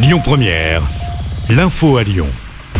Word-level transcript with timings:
Lyon 0.00 0.20
Première, 0.22 0.82
l'info 1.50 1.96
à 1.96 2.04
Lyon. 2.04 2.28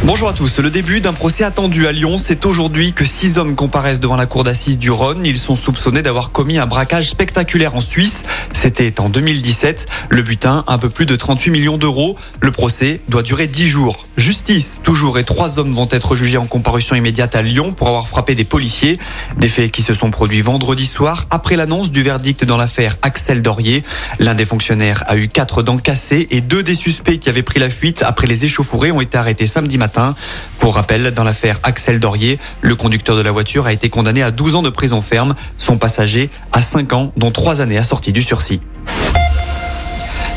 Bonjour 0.05 0.29
à 0.29 0.33
tous. 0.33 0.61
Le 0.61 0.71
début 0.71 1.01
d'un 1.01 1.13
procès 1.13 1.43
attendu 1.43 1.89
à 1.89 1.93
Lyon, 1.93 2.17
c'est 2.17 2.47
aujourd'hui 2.47 2.93
que 2.93 3.05
six 3.05 3.37
hommes 3.37 3.57
comparaissent 3.57 3.99
devant 3.99 4.15
la 4.15 4.27
cour 4.27 4.45
d'assises 4.45 4.79
du 4.79 4.93
Rhône. 4.93 5.27
Ils 5.27 5.39
sont 5.39 5.57
soupçonnés 5.57 6.03
d'avoir 6.03 6.31
commis 6.31 6.59
un 6.59 6.67
braquage 6.67 7.11
spectaculaire 7.11 7.75
en 7.75 7.81
Suisse. 7.81 8.23
C'était 8.61 8.99
en 9.01 9.09
2017. 9.09 9.87
Le 10.11 10.21
butin, 10.23 10.65
un 10.67 10.79
peu 10.79 10.91
plus 10.91 11.07
de 11.07 11.15
38 11.15 11.53
millions 11.53 11.79
d'euros. 11.79 12.17
Le 12.41 12.51
procès 12.51 13.01
doit 13.09 13.23
durer 13.23 13.47
10 13.47 13.69
jours. 13.69 14.05
Justice, 14.17 14.81
toujours, 14.83 15.17
et 15.21 15.23
trois 15.23 15.61
hommes 15.61 15.73
vont 15.73 15.87
être 15.93 16.17
jugés 16.17 16.39
en 16.39 16.47
comparution 16.47 16.97
immédiate 16.97 17.37
à 17.37 17.43
Lyon 17.43 17.71
pour 17.71 17.87
avoir 17.87 18.09
frappé 18.09 18.35
des 18.35 18.43
policiers. 18.43 18.99
Des 19.37 19.47
faits 19.47 19.71
qui 19.71 19.83
se 19.83 19.95
sont 19.95 20.11
produits 20.11 20.41
vendredi 20.41 20.87
soir 20.87 21.29
après 21.31 21.55
l'annonce 21.55 21.93
du 21.93 22.03
verdict 22.03 22.45
dans 22.45 22.57
l'affaire 22.57 22.97
Axel 23.03 23.43
Dorier. 23.43 23.85
L'un 24.19 24.35
des 24.35 24.45
fonctionnaires 24.45 25.05
a 25.07 25.17
eu 25.17 25.29
quatre 25.29 25.63
dents 25.63 25.79
cassées 25.79 26.27
et 26.33 26.41
deux 26.41 26.65
des 26.65 26.75
suspects 26.75 27.21
qui 27.21 27.29
avaient 27.29 27.45
pris 27.45 27.61
la 27.61 27.71
fuite 27.71 28.03
après 28.03 28.27
les 28.27 28.45
échauffourées 28.45 28.91
ont 28.91 29.01
été 29.01 29.17
arrêtés 29.17 29.47
samedi 29.47 29.79
matin. 29.79 30.17
Pour 30.59 30.75
rappel, 30.75 31.13
dans 31.13 31.23
l'affaire 31.23 31.61
Axel 31.63 32.01
Dorier, 32.01 32.41
le 32.61 32.75
conducteur 32.75 33.15
de 33.15 33.23
la 33.23 33.31
voiture 33.31 33.67
a 33.67 33.73
été 33.73 33.89
condamné 33.89 34.25
à 34.25 34.33
12 34.33 34.57
ans 34.57 34.63
de 34.63 34.71
prison 34.71 35.01
ferme, 35.01 35.37
son 35.59 35.79
passager 35.79 36.29
à 36.51 36.61
5 36.61 36.93
ans, 36.93 37.13
dont 37.17 37.31
3 37.31 37.61
années 37.61 37.79
assorties 37.79 38.13
du 38.13 38.21
sursis. 38.21 38.48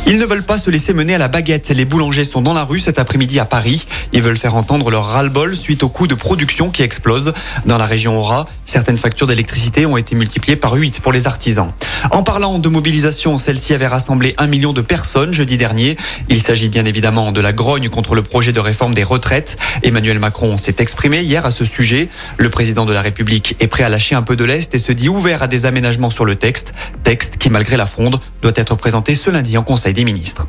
Ils 0.08 0.18
ne 0.18 0.26
veulent 0.26 0.44
pas 0.44 0.58
se 0.58 0.70
laisser 0.70 0.94
mener 0.94 1.16
à 1.16 1.18
la 1.18 1.30
baguette. 1.30 1.70
Les 1.70 1.86
boulangers 1.86 2.26
sont 2.26 2.42
dans 2.42 2.54
la 2.54 2.66
rue 2.66 2.82
cet 2.82 3.00
après-midi 3.00 3.40
à 3.40 3.46
Paris. 3.46 3.86
Ils 4.12 4.22
veulent 4.22 4.38
faire 4.38 4.56
entendre 4.56 4.92
leur 4.92 5.06
ras-le-bol 5.06 5.56
suite 5.56 5.84
au 5.84 5.90
coût 5.90 6.06
de 6.06 6.16
production 6.16 6.70
qui 6.70 6.82
explose. 6.82 7.34
Dans 7.66 7.78
la 7.78 7.86
région 7.86 8.18
Aura, 8.18 8.46
certaines 8.72 8.98
factures 8.98 9.28
d'électricité 9.28 9.86
ont 9.86 9.98
été 9.98 10.16
multipliées 10.16 10.56
par 10.56 10.74
8 10.74 11.02
pour 11.02 11.12
les 11.12 11.28
artisans. 11.28 11.74
En 12.12 12.24
parlant 12.24 12.58
de 12.58 12.70
mobilisation, 12.70 13.38
celle-ci 13.38 13.74
avait 13.74 13.88
rassemblé 13.88 14.34
un 14.38 14.48
million 14.48 14.72
de 14.72 14.80
personnes 14.80 15.34
jeudi 15.34 15.58
dernier. 15.58 15.98
Il 16.30 16.42
s'agit 16.42 16.70
bien 16.70 16.86
évidemment 16.86 17.34
de 17.34 17.42
la 17.42 17.52
grogne 17.52 17.90
contre 17.90 18.16
le 18.16 18.22
projet 18.22 18.54
de 18.54 18.62
réforme 18.62 18.94
des 18.94 19.04
retraites. 19.04 19.58
Emmanuel 19.84 20.20
Macron 20.20 20.58
s'est 20.58 20.76
exprimé 20.80 21.22
hier 21.22 21.46
à 21.46 21.52
ce 21.52 21.66
sujet. 21.66 22.08
Le 22.38 22.50
président 22.50 22.86
de 22.86 22.94
la 22.94 23.02
République 23.02 23.58
est 23.60 23.68
prêt 23.68 23.84
à 23.84 23.90
lâcher 23.90 24.16
un 24.16 24.22
peu 24.22 24.38
de 24.38 24.46
l'Est 24.46 24.74
et 24.74 24.80
se 24.80 24.94
dit 24.94 25.10
ouvert 25.10 25.44
à 25.44 25.48
des 25.48 25.66
aménagements 25.66 26.10
sur 26.10 26.24
le 26.24 26.36
texte. 26.36 26.74
Texte 27.04 27.38
qui, 27.38 27.50
malgré 27.50 27.76
la 27.76 27.86
fronde, 27.86 28.22
doit 28.42 28.54
être 28.56 28.76
présenté 28.76 29.16
ce 29.16 29.30
lundi 29.30 29.58
en 29.58 29.64
Conseil 29.64 29.94
des 29.94 30.06
ministres. 30.06 30.48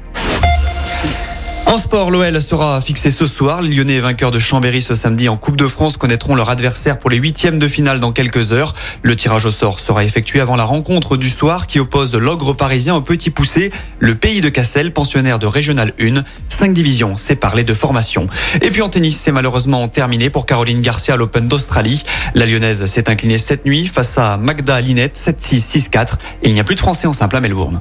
En 1.72 1.78
sport, 1.78 2.10
l'OL 2.10 2.42
sera 2.42 2.82
fixé 2.82 3.10
ce 3.10 3.24
soir. 3.24 3.62
Les 3.62 3.74
Lyonnais 3.74 3.98
vainqueurs 3.98 4.30
de 4.30 4.38
Chambéry 4.38 4.82
ce 4.82 4.94
samedi 4.94 5.30
en 5.30 5.38
Coupe 5.38 5.56
de 5.56 5.66
France 5.66 5.96
connaîtront 5.96 6.34
leur 6.34 6.50
adversaire 6.50 6.98
pour 6.98 7.08
les 7.08 7.16
huitièmes 7.16 7.58
de 7.58 7.66
finale 7.66 7.98
dans 7.98 8.12
quelques 8.12 8.52
heures. 8.52 8.74
Le 9.00 9.16
tirage 9.16 9.46
au 9.46 9.50
sort 9.50 9.80
sera 9.80 10.04
effectué 10.04 10.40
avant 10.40 10.54
la 10.54 10.64
rencontre 10.64 11.16
du 11.16 11.30
soir 11.30 11.66
qui 11.66 11.80
oppose 11.80 12.14
l'ogre 12.14 12.52
parisien 12.52 12.94
au 12.94 13.00
petit 13.00 13.30
poussé, 13.30 13.72
le 14.00 14.14
pays 14.14 14.42
de 14.42 14.50
Cassel, 14.50 14.92
pensionnaire 14.92 15.38
de 15.38 15.46
Régional 15.46 15.94
1. 15.98 16.22
Cinq 16.50 16.74
divisions 16.74 17.16
séparent 17.16 17.56
les 17.56 17.64
deux 17.64 17.72
formations. 17.72 18.26
Et 18.60 18.68
puis 18.68 18.82
en 18.82 18.90
tennis, 18.90 19.18
c'est 19.18 19.32
malheureusement 19.32 19.88
terminé 19.88 20.28
pour 20.28 20.44
Caroline 20.44 20.82
Garcia 20.82 21.14
à 21.14 21.16
l'Open 21.16 21.48
d'Australie. 21.48 22.02
La 22.34 22.44
Lyonnaise 22.44 22.84
s'est 22.84 23.08
inclinée 23.08 23.38
cette 23.38 23.64
nuit 23.64 23.86
face 23.86 24.18
à 24.18 24.36
Magda 24.36 24.78
Linette 24.82 25.16
7-6, 25.18 25.88
6-4. 25.88 26.16
Et 26.42 26.50
il 26.50 26.52
n'y 26.52 26.60
a 26.60 26.64
plus 26.64 26.74
de 26.74 26.80
Français 26.80 27.06
en 27.06 27.14
simple 27.14 27.36
à 27.36 27.40
Melbourne. 27.40 27.80